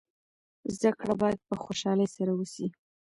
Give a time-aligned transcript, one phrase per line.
[0.73, 2.67] زده کړه باید په خوشحالۍ سره وسي.